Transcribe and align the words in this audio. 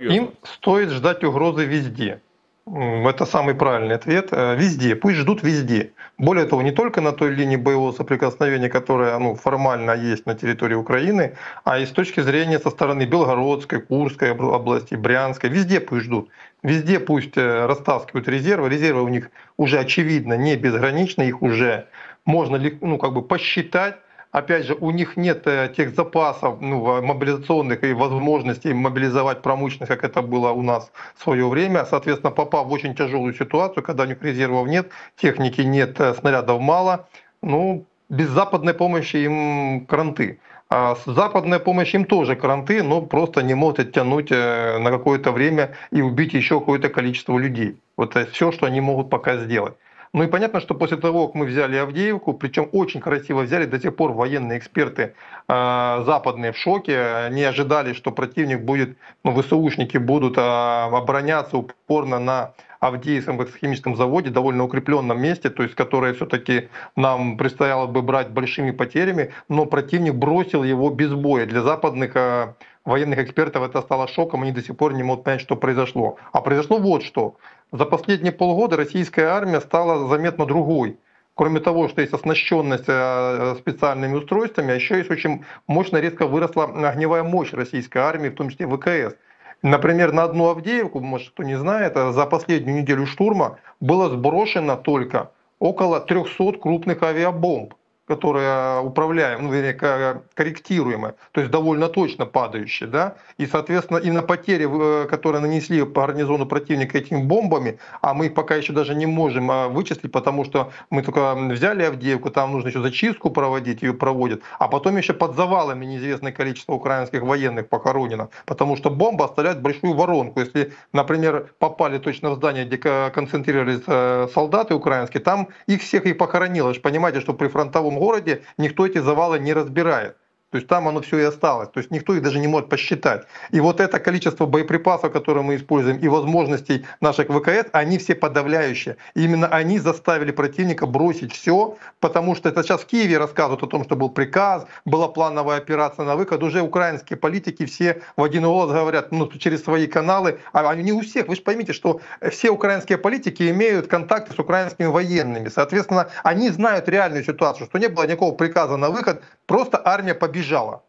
Им 0.00 0.32
стоит 0.42 0.90
ждать 0.90 1.22
угрозы 1.24 1.66
везде. 1.66 2.20
Это 2.66 3.26
самый 3.26 3.54
правильный 3.54 3.96
ответ. 3.96 4.28
Э, 4.32 4.56
везде. 4.56 4.94
Пусть 4.94 5.16
ждут 5.16 5.42
везде. 5.42 5.92
Более 6.18 6.46
того, 6.46 6.62
не 6.62 6.70
только 6.70 7.00
на 7.00 7.12
той 7.12 7.34
линии 7.34 7.56
боевого 7.56 7.92
соприкосновения, 7.92 8.68
которая 8.68 9.18
ну, 9.18 9.34
формально 9.34 9.92
есть 9.92 10.26
на 10.26 10.34
территории 10.34 10.74
Украины, 10.74 11.36
а 11.64 11.78
и 11.78 11.86
с 11.86 11.90
точки 11.90 12.20
зрения 12.20 12.58
со 12.58 12.70
стороны 12.70 13.06
Белгородской, 13.06 13.80
Курской 13.80 14.32
области, 14.32 14.94
Брянской. 14.94 15.50
Везде 15.50 15.80
пусть 15.80 16.04
ждут. 16.04 16.30
Везде 16.62 17.00
пусть 17.00 17.36
э, 17.36 17.66
растаскивают 17.66 18.28
резервы. 18.28 18.68
Резервы 18.68 19.02
у 19.02 19.08
них 19.08 19.30
уже 19.56 19.78
очевидно 19.78 20.34
не 20.34 20.56
безграничны, 20.56 21.24
их 21.24 21.42
уже 21.42 21.88
можно 22.24 22.58
ну, 22.80 22.98
как 22.98 23.12
бы 23.12 23.22
посчитать 23.22 23.96
опять 24.32 24.66
же, 24.66 24.74
у 24.74 24.90
них 24.90 25.16
нет 25.16 25.46
э, 25.46 25.72
тех 25.76 25.94
запасов 25.94 26.60
ну, 26.60 27.02
мобилизационных 27.02 27.84
и 27.84 27.92
возможностей 27.92 28.72
мобилизовать 28.72 29.42
промышленность, 29.42 29.88
как 29.88 30.04
это 30.04 30.22
было 30.22 30.50
у 30.50 30.62
нас 30.62 30.90
в 31.14 31.22
свое 31.22 31.48
время. 31.48 31.84
Соответственно, 31.84 32.30
попав 32.30 32.66
в 32.66 32.72
очень 32.72 32.94
тяжелую 32.94 33.34
ситуацию, 33.34 33.82
когда 33.82 34.04
у 34.04 34.06
них 34.06 34.22
резервов 34.22 34.68
нет, 34.68 34.90
техники 35.16 35.60
нет, 35.62 36.00
э, 36.00 36.14
снарядов 36.14 36.60
мало, 36.60 37.08
ну, 37.42 37.84
без 38.08 38.28
западной 38.28 38.74
помощи 38.74 39.16
им 39.16 39.86
кранты. 39.86 40.38
А 40.72 40.96
западная 41.04 41.58
помощь 41.58 41.94
им 41.94 42.04
тоже 42.04 42.36
кранты, 42.36 42.84
но 42.84 43.02
просто 43.02 43.42
не 43.42 43.54
могут 43.54 43.80
оттянуть 43.80 44.30
э, 44.30 44.78
на 44.78 44.90
какое-то 44.90 45.32
время 45.32 45.74
и 45.90 46.00
убить 46.00 46.32
еще 46.32 46.60
какое-то 46.60 46.88
количество 46.88 47.36
людей. 47.36 47.80
Вот 47.96 48.14
это 48.14 48.30
все, 48.30 48.52
что 48.52 48.66
они 48.66 48.80
могут 48.80 49.10
пока 49.10 49.36
сделать. 49.38 49.74
Ну 50.12 50.24
и 50.24 50.26
понятно, 50.26 50.60
что 50.60 50.74
после 50.74 50.96
того, 50.96 51.28
как 51.28 51.36
мы 51.36 51.46
взяли 51.46 51.76
Авдеевку, 51.76 52.32
причем 52.32 52.68
очень 52.72 53.00
красиво 53.00 53.42
взяли, 53.42 53.64
до 53.66 53.78
сих 53.78 53.94
пор 53.94 54.12
военные 54.12 54.58
эксперты 54.58 55.14
э, 55.46 56.02
западные 56.04 56.50
в 56.50 56.56
шоке, 56.56 57.28
не 57.30 57.44
ожидали, 57.44 57.92
что 57.92 58.10
противник 58.10 58.62
будет, 58.62 58.98
ну, 59.22 59.40
ВСУшники 59.40 59.98
будут 59.98 60.36
э, 60.36 60.40
обороняться 60.40 61.56
упорно 61.90 62.20
на 62.20 62.52
Авдеевском 62.78 63.44
химическом 63.46 63.96
заводе, 63.96 64.30
довольно 64.30 64.64
укрепленном 64.64 65.20
месте, 65.20 65.50
то 65.50 65.64
есть 65.64 65.74
которое 65.74 66.14
все-таки 66.14 66.68
нам 66.96 67.36
предстояло 67.36 67.86
бы 67.86 68.00
брать 68.00 68.30
большими 68.30 68.70
потерями, 68.70 69.32
но 69.48 69.66
противник 69.66 70.14
бросил 70.14 70.62
его 70.62 70.90
без 70.90 71.12
боя. 71.12 71.46
Для 71.46 71.62
западных 71.62 72.12
э, 72.14 72.54
военных 72.84 73.18
экспертов 73.18 73.64
это 73.64 73.82
стало 73.82 74.06
шоком, 74.06 74.42
они 74.42 74.52
до 74.52 74.62
сих 74.62 74.76
пор 74.76 74.94
не 74.94 75.02
могут 75.02 75.24
понять, 75.24 75.40
что 75.40 75.56
произошло. 75.56 76.16
А 76.32 76.40
произошло 76.40 76.78
вот 76.78 77.02
что. 77.02 77.36
За 77.72 77.84
последние 77.84 78.32
полгода 78.32 78.76
российская 78.76 79.26
армия 79.26 79.60
стала 79.60 80.08
заметно 80.08 80.46
другой. 80.46 80.96
Кроме 81.34 81.60
того, 81.60 81.88
что 81.88 82.02
есть 82.02 82.14
оснащенность 82.14 82.88
э, 82.88 83.56
специальными 83.58 84.14
устройствами, 84.14 84.72
а 84.72 84.76
еще 84.76 84.96
есть 84.98 85.10
очень 85.10 85.44
мощно 85.66 85.98
резко 85.98 86.26
выросла 86.26 86.64
огневая 86.64 87.24
мощь 87.24 87.52
российской 87.52 87.98
армии, 87.98 88.28
в 88.28 88.36
том 88.36 88.48
числе 88.48 88.66
ВКС. 88.68 89.16
Например, 89.62 90.12
на 90.12 90.24
одну 90.24 90.48
Авдеевку, 90.48 91.00
может 91.00 91.30
кто 91.30 91.42
не 91.42 91.56
знает, 91.56 91.96
э, 91.96 92.12
за 92.12 92.26
последнюю 92.26 92.80
неделю 92.80 93.06
штурма 93.06 93.58
было 93.80 94.08
сброшено 94.08 94.76
только 94.76 95.30
около 95.58 96.00
300 96.00 96.52
крупных 96.58 97.02
авиабомб 97.02 97.74
которые 98.10 98.80
управляем, 98.80 99.44
ну, 99.44 99.52
вернее, 99.52 100.20
корректируемые, 100.34 101.14
то 101.30 101.40
есть 101.40 101.52
довольно 101.52 101.88
точно 101.88 102.26
падающие, 102.26 102.88
да, 102.88 103.14
и, 103.38 103.46
соответственно, 103.46 103.98
и 103.98 104.10
на 104.10 104.22
потери, 104.22 104.66
э, 104.68 105.06
которые 105.06 105.40
нанесли 105.40 105.84
по 105.84 106.06
гарнизону 106.06 106.44
противника 106.46 106.98
этими 106.98 107.22
бомбами, 107.22 107.78
а 108.02 108.12
мы 108.12 108.26
их 108.26 108.34
пока 108.34 108.56
еще 108.56 108.72
даже 108.72 108.96
не 108.96 109.06
можем 109.06 109.48
а, 109.48 109.68
вычислить, 109.68 110.10
потому 110.10 110.44
что 110.44 110.72
мы 110.90 111.02
только 111.02 111.36
взяли 111.36 111.84
Авдеевку, 111.84 112.30
там 112.30 112.50
нужно 112.50 112.70
еще 112.70 112.82
зачистку 112.82 113.30
проводить, 113.30 113.82
ее 113.82 113.94
проводят, 113.94 114.40
а 114.58 114.66
потом 114.66 114.96
еще 114.96 115.12
под 115.12 115.36
завалами 115.36 115.86
неизвестное 115.86 116.32
количество 116.32 116.72
украинских 116.72 117.22
военных 117.22 117.68
похоронено, 117.68 118.28
потому 118.44 118.76
что 118.76 118.90
бомба 118.90 119.26
оставляет 119.26 119.62
большую 119.62 119.94
воронку. 119.94 120.40
Если, 120.40 120.72
например, 120.92 121.46
попали 121.60 121.98
точно 121.98 122.30
в 122.30 122.34
здание, 122.34 122.64
где 122.64 122.76
концентрировались 123.14 123.82
э, 123.86 124.26
солдаты 124.34 124.74
украинские, 124.74 125.22
там 125.22 125.46
их 125.68 125.80
всех 125.80 126.06
и 126.06 126.12
похоронило. 126.12 126.74
Понимаете, 126.82 127.20
что 127.20 127.34
при 127.34 127.46
фронтовом 127.46 127.99
городе 128.00 128.42
никто 128.56 128.86
эти 128.86 128.98
завалы 128.98 129.38
не 129.38 129.52
разбирает. 129.52 130.16
То 130.50 130.56
есть 130.58 130.66
там 130.66 130.88
оно 130.88 131.00
все 131.00 131.18
и 131.18 131.22
осталось. 131.22 131.68
То 131.68 131.78
есть 131.78 131.90
никто 131.92 132.14
их 132.14 132.22
даже 132.22 132.40
не 132.40 132.48
может 132.48 132.68
посчитать. 132.68 133.26
И 133.52 133.60
вот 133.60 133.80
это 133.80 134.00
количество 134.00 134.46
боеприпасов, 134.46 135.12
которые 135.12 135.44
мы 135.44 135.56
используем, 135.56 135.98
и 135.98 136.08
возможностей 136.08 136.84
наших 137.00 137.28
ВКС, 137.28 137.68
они 137.72 137.98
все 137.98 138.16
подавляющие. 138.16 138.96
И 139.14 139.24
именно 139.24 139.46
они 139.46 139.78
заставили 139.78 140.32
противника 140.32 140.86
бросить 140.86 141.32
все, 141.32 141.76
потому 142.00 142.34
что 142.34 142.48
это 142.48 142.64
сейчас 142.64 142.80
в 142.80 142.86
Киеве 142.86 143.18
рассказывают 143.18 143.62
о 143.62 143.66
том, 143.68 143.84
что 143.84 143.94
был 143.94 144.08
приказ, 144.08 144.66
была 144.84 145.06
плановая 145.06 145.58
операция 145.58 146.04
на 146.04 146.16
выход. 146.16 146.42
Уже 146.42 146.62
украинские 146.62 147.16
политики 147.16 147.64
все 147.66 148.02
в 148.16 148.24
один 148.24 148.42
голос 148.42 148.72
говорят 148.72 149.12
ну, 149.12 149.28
через 149.28 149.62
свои 149.62 149.86
каналы. 149.86 150.40
А 150.52 150.68
они 150.68 150.82
не 150.82 150.92
у 150.92 151.00
всех. 151.02 151.28
Вы 151.28 151.36
же 151.36 151.42
поймите, 151.42 151.72
что 151.72 152.00
все 152.28 152.50
украинские 152.50 152.98
политики 152.98 153.48
имеют 153.50 153.86
контакты 153.86 154.34
с 154.34 154.38
украинскими 154.38 154.86
военными. 154.86 155.48
Соответственно, 155.48 156.08
они 156.24 156.50
знают 156.50 156.88
реальную 156.88 157.24
ситуацию, 157.24 157.66
что 157.66 157.78
не 157.78 157.86
было 157.88 158.04
никакого 158.04 158.34
приказа 158.34 158.76
на 158.76 158.90
выход, 158.90 159.22
просто 159.46 159.80
армия 159.84 160.14
победила 160.14 160.39
бежала. 160.40 160.82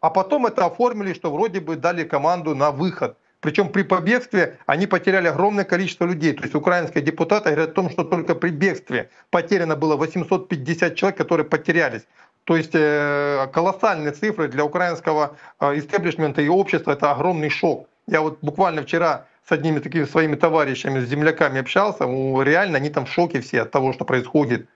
А 0.00 0.10
потом 0.10 0.46
это 0.46 0.66
оформили, 0.66 1.14
что 1.14 1.30
вроде 1.30 1.60
бы 1.60 1.76
дали 1.76 2.04
команду 2.04 2.54
на 2.54 2.70
выход. 2.70 3.16
Причем 3.40 3.68
при 3.68 3.82
побегстве 3.82 4.58
они 4.66 4.86
потеряли 4.86 5.28
огромное 5.28 5.64
количество 5.64 6.06
людей. 6.06 6.32
То 6.32 6.42
есть 6.42 6.54
украинские 6.54 7.02
депутаты 7.02 7.50
говорят 7.50 7.70
о 7.70 7.72
том, 7.72 7.90
что 7.90 8.04
только 8.04 8.34
при 8.34 8.50
бегстве 8.50 9.08
потеряно 9.30 9.76
было 9.76 9.96
850 9.96 10.94
человек, 10.94 11.18
которые 11.18 11.44
потерялись. 11.44 12.02
То 12.44 12.56
есть 12.56 12.74
э, 12.74 13.48
колоссальные 13.52 14.12
цифры 14.12 14.48
для 14.48 14.64
украинского 14.64 15.36
э, 15.60 15.78
истеблишмента 15.78 16.42
и 16.42 16.48
общества. 16.48 16.92
Это 16.92 17.12
огромный 17.12 17.50
шок. 17.50 17.88
Я 18.06 18.20
вот 18.20 18.38
буквально 18.42 18.82
вчера 18.82 19.26
с 19.48 19.52
одними 19.52 19.80
такими 19.80 20.04
своими 20.04 20.36
товарищами, 20.36 21.00
с 21.00 21.08
земляками 21.08 21.60
общался, 21.60 22.04
реально 22.42 22.78
они 22.78 22.90
там 22.90 23.04
в 23.04 23.12
шоке 23.12 23.40
все 23.40 23.62
от 23.62 23.70
того, 23.70 23.92
что 23.92 24.04
происходит. 24.04 24.66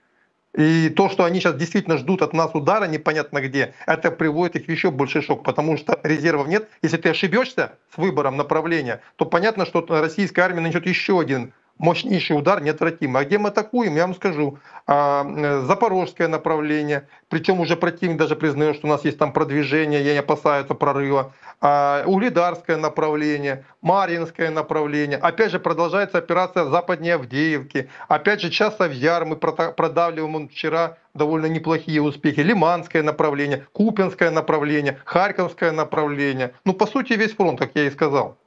И 0.57 0.89
то, 0.89 1.09
что 1.09 1.23
они 1.23 1.39
сейчас 1.39 1.55
действительно 1.55 1.97
ждут 1.97 2.21
от 2.21 2.33
нас 2.33 2.51
удара 2.53 2.85
непонятно 2.85 3.41
где, 3.41 3.73
это 3.85 4.11
приводит 4.11 4.57
их 4.57 4.65
в 4.65 4.69
еще 4.69 4.91
больший 4.91 5.21
шок, 5.21 5.43
потому 5.43 5.77
что 5.77 5.99
резервов 6.03 6.47
нет. 6.47 6.69
Если 6.81 6.97
ты 6.97 7.09
ошибешься 7.09 7.77
с 7.93 7.97
выбором 7.97 8.35
направления, 8.35 9.01
то 9.15 9.25
понятно, 9.25 9.65
что 9.65 9.85
российская 9.87 10.41
армия 10.41 10.59
нанесет 10.59 10.85
еще 10.85 11.19
один 11.19 11.53
мощнейший 11.77 12.37
удар 12.37 12.61
неотвратимый. 12.61 13.21
А 13.21 13.25
где 13.25 13.37
мы 13.37 13.49
атакуем, 13.49 13.95
я 13.95 14.05
вам 14.05 14.15
скажу. 14.15 14.59
А, 14.87 15.25
э, 15.25 15.61
запорожское 15.65 16.27
направление, 16.27 17.07
причем 17.29 17.59
уже 17.59 17.75
противник 17.75 18.17
даже 18.17 18.35
признает, 18.35 18.75
что 18.75 18.87
у 18.87 18.89
нас 18.89 19.05
есть 19.05 19.17
там 19.17 19.31
продвижение, 19.31 20.03
я 20.03 20.13
не 20.13 20.19
опасаются 20.19 20.73
прорыва. 20.73 21.33
А, 21.61 22.03
Угледарское 22.05 22.77
направление, 22.77 23.65
Маринское 23.81 24.49
направление. 24.49 25.17
Опять 25.17 25.51
же 25.51 25.59
продолжается 25.59 26.17
операция 26.17 26.65
западнее 26.65 27.15
Авдеевки. 27.15 27.89
Опять 28.07 28.41
же 28.41 28.49
Часов 28.49 28.91
Яр 28.91 29.25
мы 29.25 29.35
продавливаем 29.35 30.49
вчера 30.49 30.97
довольно 31.13 31.45
неплохие 31.45 32.01
успехи. 32.01 32.39
Лиманское 32.39 33.03
направление, 33.03 33.65
Купинское 33.73 34.31
направление, 34.31 34.99
Харьковское 35.05 35.71
направление. 35.71 36.53
Ну, 36.65 36.73
по 36.73 36.87
сути, 36.87 37.13
весь 37.13 37.33
фронт, 37.33 37.59
как 37.59 37.71
я 37.75 37.85
и 37.85 37.91
сказал. 37.91 38.37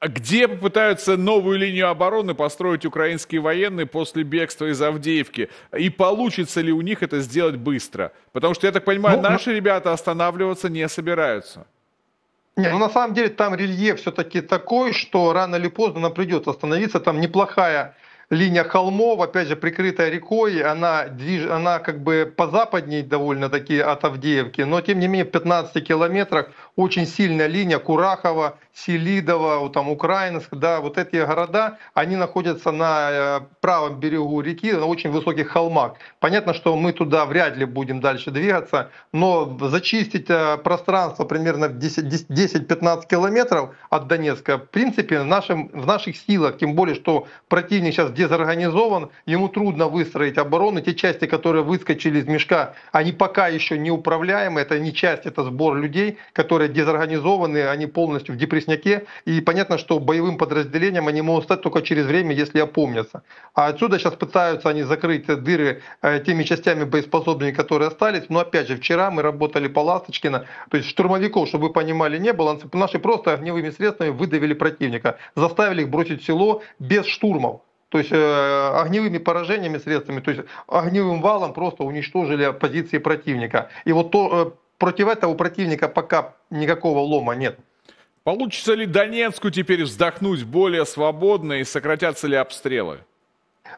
Где 0.00 0.48
попытаются 0.48 1.18
новую 1.18 1.58
линию 1.58 1.90
обороны 1.90 2.34
построить 2.34 2.86
украинские 2.86 3.42
военные 3.42 3.84
после 3.84 4.22
бегства 4.22 4.70
из 4.70 4.80
Авдеевки? 4.80 5.50
И 5.78 5.90
получится 5.90 6.62
ли 6.62 6.72
у 6.72 6.80
них 6.80 7.02
это 7.02 7.20
сделать 7.20 7.56
быстро? 7.56 8.12
Потому 8.32 8.54
что, 8.54 8.66
я 8.66 8.72
так 8.72 8.84
понимаю, 8.84 9.18
ну, 9.18 9.22
наши 9.22 9.50
ну... 9.50 9.56
ребята 9.56 9.92
останавливаться 9.92 10.70
не 10.70 10.88
собираются. 10.88 11.66
Не, 12.56 12.70
ну 12.70 12.78
на 12.78 12.88
самом 12.88 13.14
деле 13.14 13.28
там 13.28 13.54
рельеф 13.54 14.00
все-таки 14.00 14.40
такой, 14.40 14.92
что 14.92 15.32
рано 15.32 15.56
или 15.56 15.68
поздно 15.68 16.00
нам 16.00 16.14
придется 16.14 16.50
остановиться. 16.50 17.00
Там 17.00 17.20
неплохая 17.20 17.94
линия 18.30 18.64
холмов, 18.64 19.20
опять 19.20 19.48
же, 19.48 19.56
прикрытая 19.56 20.10
рекой, 20.10 20.62
она, 20.62 21.06
движ... 21.08 21.46
она 21.50 21.78
как 21.78 22.02
бы 22.02 22.32
позападней 22.36 23.02
довольно-таки 23.02 23.78
от 23.78 24.04
Авдеевки, 24.04 24.62
но 24.62 24.80
тем 24.80 24.98
не 24.98 25.08
менее 25.08 25.24
в 25.24 25.30
15 25.30 25.86
километрах 25.86 26.50
очень 26.76 27.06
сильная 27.06 27.46
линия 27.46 27.78
Курахова, 27.78 28.58
Селидово, 28.74 29.70
там 29.70 29.88
Украинск, 29.88 30.48
да, 30.52 30.80
вот 30.80 30.98
эти 30.98 31.16
города, 31.16 31.78
они 31.94 32.16
находятся 32.16 32.72
на 32.72 33.10
э, 33.10 33.40
правом 33.60 34.00
берегу 34.00 34.40
реки, 34.40 34.72
на 34.72 34.86
очень 34.86 35.10
высоких 35.10 35.48
холмах. 35.48 35.94
Понятно, 36.18 36.54
что 36.54 36.76
мы 36.76 36.92
туда 36.92 37.24
вряд 37.24 37.56
ли 37.56 37.66
будем 37.66 38.00
дальше 38.00 38.32
двигаться, 38.32 38.90
но 39.12 39.56
зачистить 39.60 40.28
э, 40.28 40.56
пространство 40.58 41.24
примерно 41.24 41.66
10-15 41.66 43.06
километров 43.08 43.76
от 43.90 44.08
Донецка, 44.08 44.58
в 44.58 44.68
принципе, 44.70 45.20
в, 45.20 45.24
нашем, 45.24 45.68
в 45.68 45.86
наших 45.86 46.16
силах, 46.16 46.58
тем 46.58 46.74
более, 46.74 46.96
что 46.96 47.28
противник 47.48 47.94
сейчас 47.94 48.10
дезорганизован, 48.14 49.10
ему 49.26 49.48
трудно 49.48 49.88
выстроить 49.88 50.38
оборону. 50.38 50.80
Те 50.80 50.94
части, 50.94 51.26
которые 51.26 51.64
выскочили 51.64 52.18
из 52.18 52.26
мешка, 52.26 52.74
они 52.92 53.12
пока 53.12 53.48
еще 53.48 53.78
не 53.78 53.90
управляемы. 53.90 54.60
Это 54.60 54.78
не 54.78 54.92
часть, 54.92 55.26
это 55.26 55.44
сбор 55.44 55.76
людей, 55.76 56.18
которые 56.32 56.68
дезорганизованы, 56.68 57.68
они 57.68 57.86
полностью 57.86 58.34
в 58.34 58.38
депрессняке. 58.38 59.04
И 59.24 59.40
понятно, 59.40 59.78
что 59.78 59.98
боевым 59.98 60.38
подразделением 60.38 61.08
они 61.08 61.22
могут 61.22 61.44
стать 61.44 61.62
только 61.62 61.82
через 61.82 62.06
время, 62.06 62.34
если 62.34 62.60
опомнятся. 62.60 63.22
А 63.54 63.66
отсюда 63.66 63.98
сейчас 63.98 64.14
пытаются 64.14 64.68
они 64.68 64.82
закрыть 64.82 65.26
дыры 65.26 65.82
э, 66.02 66.20
теми 66.20 66.44
частями 66.44 66.84
боеспособными, 66.84 67.52
которые 67.52 67.88
остались. 67.88 68.28
Но 68.28 68.40
опять 68.40 68.68
же, 68.68 68.76
вчера 68.76 69.10
мы 69.10 69.22
работали 69.22 69.68
по 69.68 69.80
Ласточкина, 69.80 70.46
то 70.70 70.76
есть 70.76 70.88
штурмовиков, 70.88 71.48
чтобы 71.48 71.68
вы 71.68 71.72
понимали, 71.72 72.18
не 72.18 72.32
было. 72.32 72.58
Наши 72.72 72.98
просто 72.98 73.32
огневыми 73.32 73.70
средствами 73.70 74.10
выдавили 74.10 74.54
противника, 74.54 75.18
заставили 75.34 75.82
их 75.82 75.90
бросить 75.90 76.24
село 76.24 76.62
без 76.78 77.06
штурмов. 77.06 77.62
То 77.94 77.98
есть 77.98 78.10
э, 78.10 78.70
огневыми 78.74 79.18
поражениями 79.18 79.78
средствами, 79.78 80.18
то 80.18 80.32
есть 80.32 80.42
огневым 80.66 81.22
валом 81.22 81.52
просто 81.52 81.84
уничтожили 81.84 82.50
позиции 82.50 82.98
противника. 82.98 83.70
И 83.84 83.92
вот 83.92 84.10
то, 84.10 84.52
э, 84.52 84.78
против 84.78 85.06
этого 85.06 85.34
противника 85.34 85.86
пока 85.86 86.34
никакого 86.50 86.98
лома 86.98 87.36
нет. 87.36 87.56
Получится 88.24 88.74
ли 88.74 88.86
Донецку 88.86 89.50
теперь 89.50 89.84
вздохнуть 89.84 90.42
более 90.42 90.86
свободно 90.86 91.52
и 91.52 91.64
сократятся 91.64 92.26
ли 92.26 92.34
обстрелы? 92.34 92.98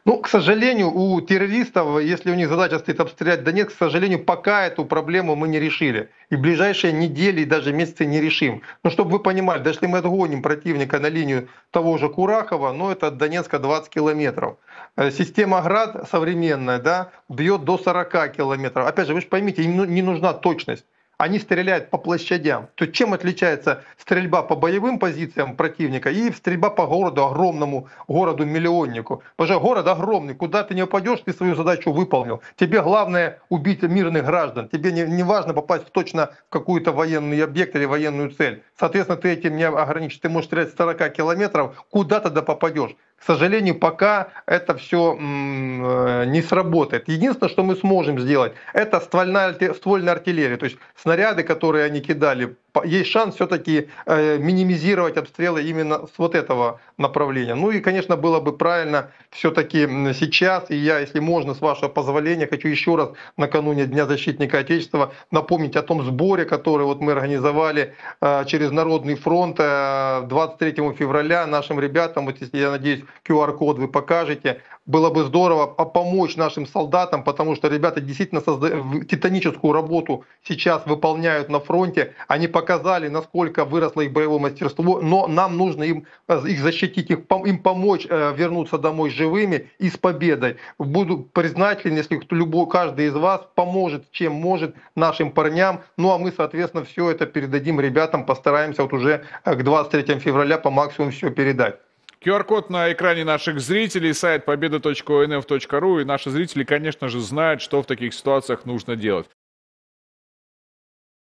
Ну, 0.04 0.18
к 0.18 0.28
сожалению, 0.28 0.92
у 0.92 1.20
террористов, 1.20 2.00
если 2.00 2.30
у 2.30 2.34
них 2.34 2.48
задача 2.48 2.78
стоит 2.78 3.00
обстрелять 3.00 3.44
Донецк, 3.44 3.72
к 3.72 3.78
сожалению, 3.78 4.24
пока 4.24 4.66
эту 4.66 4.84
проблему 4.84 5.34
мы 5.34 5.48
не 5.48 5.58
решили. 5.58 6.10
И 6.30 6.36
в 6.36 6.40
ближайшие 6.40 6.92
недели 6.92 7.40
и 7.40 7.44
даже 7.44 7.72
месяцы 7.72 8.04
не 8.04 8.20
решим. 8.20 8.62
Но 8.84 8.90
чтобы 8.90 9.10
вы 9.10 9.18
понимали, 9.18 9.62
даже 9.62 9.78
если 9.78 9.86
мы 9.86 9.98
отгоним 9.98 10.42
противника 10.42 10.98
на 10.98 11.08
линию 11.08 11.48
того 11.70 11.98
же 11.98 12.08
Курахова, 12.08 12.72
ну 12.72 12.90
это 12.90 13.08
от 13.08 13.16
Донецка 13.16 13.58
20 13.58 13.88
километров. 13.90 14.58
Э, 14.96 15.10
система 15.10 15.60
ГРАД 15.60 16.08
современная, 16.08 16.78
да, 16.78 17.10
бьет 17.28 17.64
до 17.64 17.78
40 17.78 18.32
километров. 18.32 18.86
Опять 18.86 19.06
же, 19.08 19.14
вы 19.14 19.20
же 19.20 19.26
поймите, 19.26 19.62
им 19.62 19.76
ну, 19.76 19.84
не 19.84 20.02
нужна 20.02 20.32
точность 20.34 20.84
они 21.18 21.38
стреляют 21.38 21.90
по 21.90 21.98
площадям. 21.98 22.68
То 22.74 22.86
чем 22.86 23.14
отличается 23.14 23.82
стрельба 23.98 24.42
по 24.42 24.54
боевым 24.54 24.98
позициям 24.98 25.56
противника 25.56 26.10
и 26.10 26.30
стрельба 26.30 26.70
по 26.70 26.86
городу, 26.86 27.24
огромному 27.24 27.88
городу-миллионнику? 28.06 29.22
Потому 29.36 29.58
что 29.58 29.66
город 29.66 29.86
огромный, 29.88 30.34
куда 30.34 30.62
ты 30.62 30.74
не 30.74 30.82
упадешь, 30.82 31.20
ты 31.24 31.32
свою 31.32 31.54
задачу 31.54 31.92
выполнил. 31.92 32.42
Тебе 32.56 32.82
главное 32.82 33.40
убить 33.48 33.82
мирных 33.82 34.24
граждан. 34.24 34.68
Тебе 34.68 34.92
не, 34.92 35.02
не 35.02 35.22
важно 35.22 35.54
попасть 35.54 35.90
точно 35.92 36.32
в 36.48 36.50
какую-то 36.50 36.92
военный 36.92 37.42
объект 37.42 37.74
или 37.76 37.86
военную 37.86 38.30
цель. 38.30 38.62
Соответственно, 38.78 39.16
ты 39.16 39.30
этим 39.30 39.56
не 39.56 39.64
ограничишь. 39.66 40.18
Ты 40.18 40.28
можешь 40.28 40.48
стрелять 40.48 40.72
с 40.72 40.76
40 40.76 41.12
километров, 41.12 41.84
куда 41.90 42.20
тогда 42.20 42.42
попадешь? 42.42 42.94
К 43.18 43.22
сожалению, 43.22 43.74
пока 43.78 44.28
это 44.46 44.76
все 44.76 45.16
э, 45.18 46.24
не 46.26 46.42
сработает. 46.42 47.08
Единственное, 47.08 47.50
что 47.50 47.62
мы 47.64 47.74
сможем 47.74 48.20
сделать, 48.20 48.52
это 48.72 49.00
ствольная, 49.00 49.56
ствольная 49.74 50.12
артиллерия. 50.12 50.56
То 50.56 50.66
есть 50.66 50.76
снаряды, 50.94 51.42
которые 51.42 51.86
они 51.86 52.00
кидали 52.00 52.56
есть 52.84 53.10
шанс 53.10 53.34
все-таки 53.34 53.88
э, 54.06 54.38
минимизировать 54.38 55.16
обстрелы 55.16 55.62
именно 55.62 56.06
с 56.06 56.18
вот 56.18 56.34
этого 56.34 56.80
направления. 56.98 57.54
Ну 57.54 57.70
и, 57.70 57.80
конечно, 57.80 58.16
было 58.16 58.40
бы 58.40 58.56
правильно 58.56 59.10
все-таки 59.30 59.86
сейчас, 60.14 60.70
и 60.70 60.76
я, 60.76 61.00
если 61.00 61.20
можно, 61.20 61.54
с 61.54 61.60
вашего 61.60 61.88
позволения, 61.88 62.46
хочу 62.46 62.68
еще 62.68 62.96
раз 62.96 63.10
накануне 63.36 63.86
Дня 63.86 64.06
защитника 64.06 64.58
Отечества 64.58 65.12
напомнить 65.30 65.76
о 65.76 65.82
том 65.82 66.02
сборе, 66.04 66.44
который 66.44 66.86
вот 66.86 67.00
мы 67.00 67.12
организовали 67.12 67.94
э, 68.20 68.44
через 68.46 68.70
Народный 68.70 69.14
фронт 69.14 69.56
23 69.56 70.74
э, 70.76 70.92
февраля 70.94 71.46
нашим 71.46 71.80
ребятам, 71.80 72.26
вот 72.26 72.40
если, 72.40 72.58
я 72.58 72.70
надеюсь, 72.70 73.04
QR-код 73.28 73.78
вы 73.78 73.88
покажете, 73.88 74.62
было 74.86 75.10
бы 75.10 75.24
здорово 75.24 75.66
помочь 75.66 76.36
нашим 76.36 76.66
солдатам, 76.66 77.24
потому 77.24 77.56
что 77.56 77.68
ребята 77.68 78.00
действительно 78.00 78.40
созда... 78.40 78.70
титаническую 79.04 79.72
работу 79.72 80.24
сейчас 80.44 80.86
выполняют 80.86 81.48
на 81.48 81.58
фронте. 81.58 82.14
Они 82.28 82.46
показали, 82.66 83.08
насколько 83.08 83.64
выросло 83.64 84.00
их 84.00 84.12
боевое 84.12 84.40
мастерство, 84.40 85.00
но 85.00 85.28
нам 85.28 85.56
нужно 85.56 85.84
им, 85.84 86.06
э, 86.26 86.40
их 86.48 86.60
защитить, 86.60 87.10
их, 87.10 87.18
им 87.46 87.58
помочь 87.58 88.06
э, 88.10 88.34
вернуться 88.36 88.76
домой 88.76 89.10
живыми 89.10 89.70
и 89.78 89.88
с 89.88 89.96
победой. 89.96 90.56
Буду 90.78 91.18
признателен, 91.18 91.96
если 91.96 92.16
кто, 92.16 92.34
любой, 92.34 92.68
каждый 92.68 93.06
из 93.06 93.14
вас 93.14 93.42
поможет, 93.54 94.10
чем 94.10 94.32
может 94.32 94.74
нашим 94.96 95.30
парням. 95.30 95.82
Ну 95.96 96.10
а 96.10 96.18
мы, 96.18 96.32
соответственно, 96.32 96.84
все 96.84 97.10
это 97.10 97.26
передадим 97.26 97.80
ребятам, 97.80 98.26
постараемся 98.26 98.82
вот 98.82 98.92
уже 98.92 99.24
э, 99.44 99.54
к 99.54 99.62
23 99.62 100.18
февраля 100.18 100.58
по 100.58 100.70
максимуму 100.70 101.12
все 101.12 101.30
передать. 101.30 101.76
QR-код 102.24 102.70
на 102.70 102.92
экране 102.92 103.24
наших 103.24 103.60
зрителей, 103.60 104.12
сайт 104.12 104.44
победа.онф.ру, 104.44 106.00
и 106.00 106.04
наши 106.04 106.30
зрители, 106.30 106.64
конечно 106.64 107.08
же, 107.08 107.20
знают, 107.20 107.62
что 107.62 107.80
в 107.80 107.86
таких 107.86 108.12
ситуациях 108.12 108.64
нужно 108.64 108.96
делать. 108.96 109.26